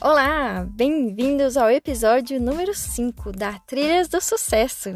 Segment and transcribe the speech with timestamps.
[0.00, 4.90] Olá, bem-vindos ao episódio número 5 da Trilhas do Sucesso.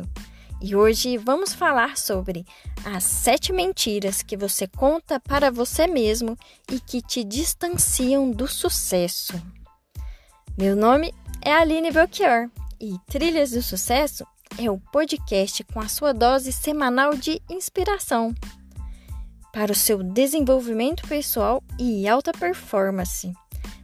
[0.60, 2.46] E hoje vamos falar sobre
[2.84, 6.38] as sete mentiras que você conta para você mesmo
[6.70, 9.34] e que te distanciam do sucesso.
[10.56, 12.48] Meu nome é Aline Belchior
[12.80, 14.24] e Trilhas do Sucesso
[14.56, 18.32] é o podcast com a sua dose semanal de inspiração
[19.52, 23.32] para o seu desenvolvimento pessoal e alta performance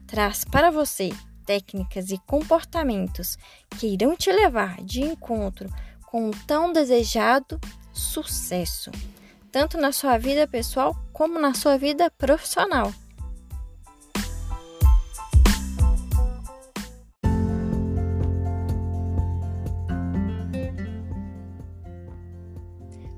[0.09, 1.11] traz para você
[1.45, 3.39] técnicas e comportamentos
[3.79, 5.69] que irão te levar de encontro
[6.07, 7.61] com o tão desejado
[7.93, 8.91] sucesso,
[9.53, 12.93] tanto na sua vida pessoal como na sua vida profissional.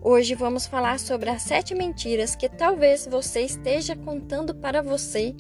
[0.03, 5.37] Hoje vamos falar sobre as sete mentiras que talvez você esteja contando para você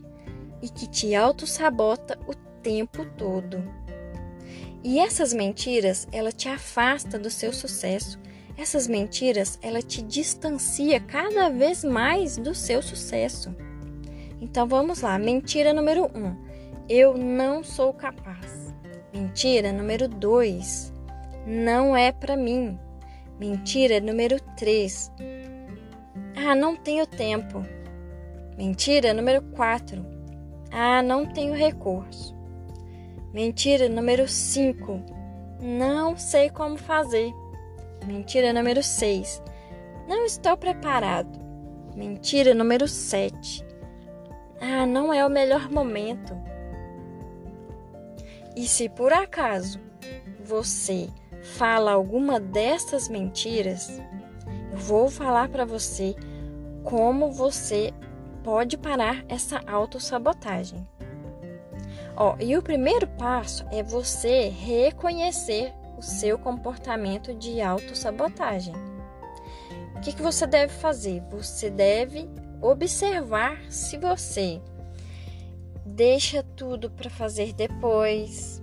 [0.62, 3.62] e que te auto-sabota o tempo todo.
[4.83, 8.19] E essas mentiras, ela te afasta do seu sucesso.
[8.56, 13.55] Essas mentiras, ela te distancia cada vez mais do seu sucesso.
[14.41, 16.34] Então vamos lá, mentira número um:
[16.88, 18.75] eu não sou capaz.
[19.12, 20.92] Mentira número dois:
[21.47, 22.78] não é para mim.
[23.38, 25.12] Mentira número três:
[26.36, 27.62] ah, não tenho tempo.
[28.56, 30.05] Mentira número quatro:
[30.73, 32.35] ah, não tenho recurso.
[33.33, 35.01] Mentira número 5.
[35.61, 37.33] Não sei como fazer.
[38.07, 39.43] Mentira número 6.
[40.09, 41.39] Não estou preparado.
[41.95, 43.65] Mentira número 7.
[44.61, 46.37] Ah, não é o melhor momento.
[48.57, 49.81] E se por acaso
[50.45, 51.09] você
[51.43, 54.01] fala alguma dessas mentiras,
[54.73, 56.15] vou falar para você
[56.84, 57.93] como você
[58.51, 60.84] pode parar essa autossabotagem.
[62.16, 68.75] Ó, e o primeiro passo é você reconhecer o seu comportamento de autossabotagem.
[69.94, 71.22] O que, que você deve fazer?
[71.31, 72.28] Você deve
[72.61, 74.61] observar se você
[75.87, 78.61] deixa tudo para fazer depois.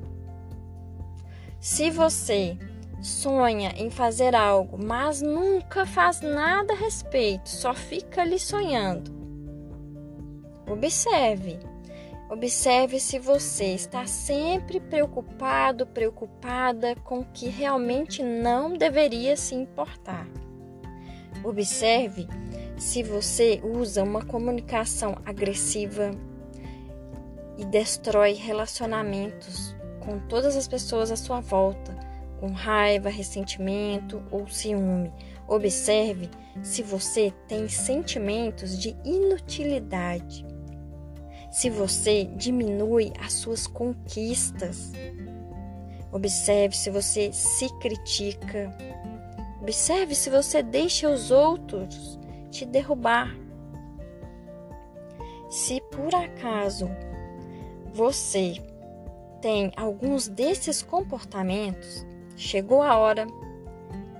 [1.62, 2.58] Se você
[3.02, 9.27] sonha em fazer algo, mas nunca faz nada a respeito, só fica ali sonhando.
[10.68, 11.60] Observe.
[12.30, 20.28] Observe se você está sempre preocupado, preocupada com o que realmente não deveria se importar.
[21.42, 22.28] Observe
[22.78, 26.12] se você usa uma comunicação agressiva
[27.58, 31.96] e destrói relacionamentos com todas as pessoas à sua volta,
[32.42, 35.14] com raiva, ressentimento ou ciúme.
[35.48, 36.30] Observe
[36.62, 40.46] se você tem sentimentos de inutilidade
[41.52, 44.92] se você diminui as suas conquistas.
[46.12, 48.76] Observe se você se critica.
[49.62, 52.20] Observe se você deixa os outros
[52.50, 53.36] te derrubar.
[55.50, 56.90] Se por acaso
[57.94, 58.62] você
[59.42, 62.06] tem alguns desses comportamentos,
[62.36, 63.28] chegou a hora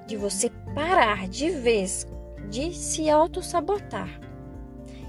[0.06, 2.08] de você parar de vez
[2.50, 4.20] de se auto-sabotar.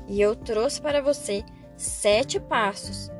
[0.08, 1.44] E eu trouxe para você
[1.78, 3.10] sete passos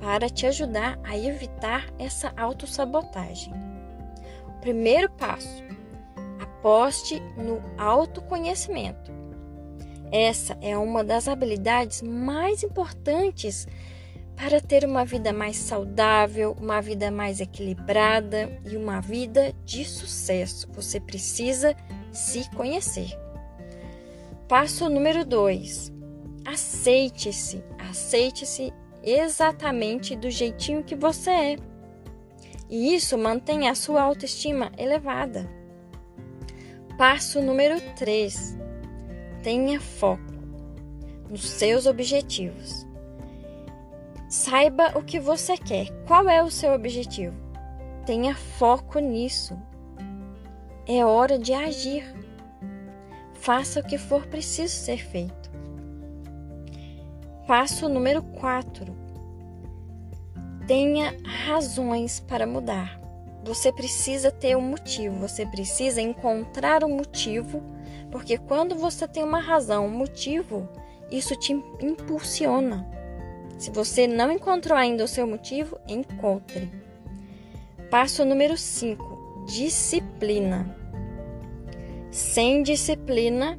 [0.00, 3.54] para te ajudar a evitar essa autossabotagem.
[4.46, 5.62] O primeiro passo:
[6.40, 9.10] aposte no autoconhecimento.
[10.12, 13.66] Essa é uma das habilidades mais importantes
[14.34, 20.66] para ter uma vida mais saudável, uma vida mais equilibrada e uma vida de sucesso.
[20.72, 21.76] Você precisa
[22.10, 23.10] se conhecer.
[24.48, 25.92] Passo número 2:
[26.44, 31.56] aceite-se, aceite-se exatamente do jeitinho que você é.
[32.68, 35.48] E isso mantém a sua autoestima elevada.
[36.96, 38.56] Passo número 3.
[39.42, 40.22] Tenha foco
[41.28, 42.86] nos seus objetivos.
[44.28, 45.88] Saiba o que você quer.
[46.06, 47.34] Qual é o seu objetivo?
[48.06, 49.58] Tenha foco nisso.
[50.86, 52.04] É hora de agir.
[53.34, 55.39] Faça o que for preciso ser feito.
[57.50, 58.96] Passo número 4.
[60.68, 61.16] Tenha
[61.48, 63.00] razões para mudar.
[63.42, 67.60] Você precisa ter um motivo, você precisa encontrar um motivo,
[68.08, 70.68] porque quando você tem uma razão, um motivo,
[71.10, 72.88] isso te impulsiona.
[73.58, 76.70] Se você não encontrou ainda o seu motivo, encontre.
[77.90, 80.72] Passo número 5: disciplina.
[82.12, 83.58] Sem disciplina,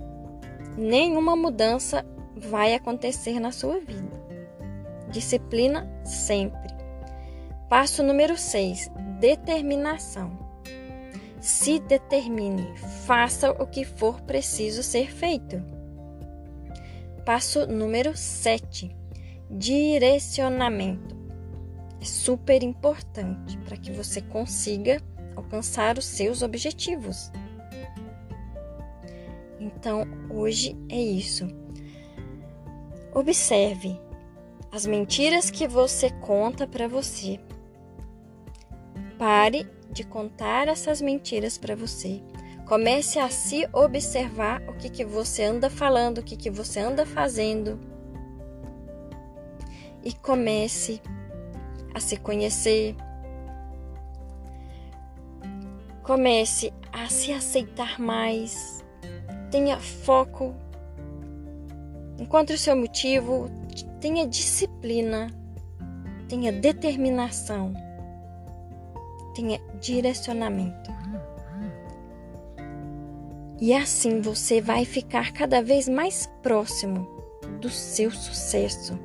[0.78, 2.06] nenhuma mudança
[2.42, 4.20] vai acontecer na sua vida.
[5.10, 6.74] Disciplina sempre.
[7.70, 8.90] Passo número 6:
[9.20, 10.40] determinação.
[11.40, 15.62] Se determine, faça o que for preciso ser feito.
[17.26, 18.96] Passo número 7:
[19.50, 21.16] direcionamento.
[22.02, 25.02] É super importante para que você consiga
[25.36, 27.32] alcançar os seus objetivos.
[29.60, 31.48] Então, hoje é isso.
[33.14, 34.00] Observe
[34.72, 37.40] as mentiras que você conta para você
[39.22, 42.24] Pare de contar essas mentiras para você.
[42.66, 47.06] Comece a se observar o que, que você anda falando, o que, que você anda
[47.06, 47.80] fazendo.
[50.04, 51.00] E comece
[51.94, 52.96] a se conhecer.
[56.02, 58.84] Comece a se aceitar mais.
[59.52, 60.56] Tenha foco.
[62.22, 63.50] Encontre o seu motivo.
[64.00, 65.28] Tenha disciplina.
[66.30, 67.74] Tenha determinação
[69.34, 70.92] tenha direcionamento.
[73.60, 77.08] E assim você vai ficar cada vez mais próximo
[77.60, 78.98] do seu sucesso.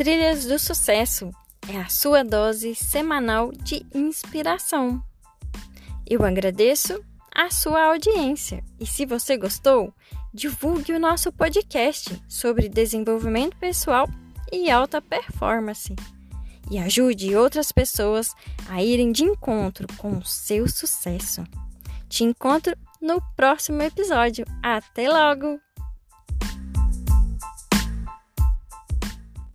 [0.00, 1.30] Trilhas do Sucesso
[1.68, 5.04] é a sua dose semanal de inspiração.
[6.08, 9.92] Eu agradeço a sua audiência e se você gostou,
[10.32, 14.08] divulgue o nosso podcast sobre desenvolvimento pessoal
[14.50, 15.94] e alta performance
[16.70, 18.34] e ajude outras pessoas
[18.70, 21.44] a irem de encontro com o seu sucesso.
[22.08, 24.46] Te encontro no próximo episódio.
[24.62, 25.60] Até logo!